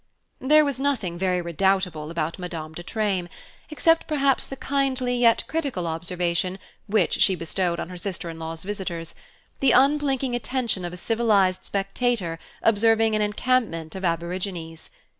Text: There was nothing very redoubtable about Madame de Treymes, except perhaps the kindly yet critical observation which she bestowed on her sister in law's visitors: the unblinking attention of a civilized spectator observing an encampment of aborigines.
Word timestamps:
There 0.39 0.65
was 0.65 0.79
nothing 0.79 1.19
very 1.19 1.41
redoubtable 1.41 2.09
about 2.09 2.39
Madame 2.39 2.73
de 2.73 2.81
Treymes, 2.81 3.29
except 3.69 4.07
perhaps 4.07 4.47
the 4.47 4.55
kindly 4.55 5.15
yet 5.15 5.43
critical 5.47 5.85
observation 5.85 6.57
which 6.87 7.21
she 7.21 7.35
bestowed 7.35 7.79
on 7.79 7.89
her 7.89 7.97
sister 7.97 8.27
in 8.27 8.39
law's 8.39 8.63
visitors: 8.63 9.13
the 9.59 9.73
unblinking 9.73 10.33
attention 10.33 10.85
of 10.85 10.91
a 10.91 10.97
civilized 10.97 11.65
spectator 11.65 12.39
observing 12.63 13.15
an 13.15 13.21
encampment 13.21 13.93
of 13.93 14.03
aborigines. 14.03 14.89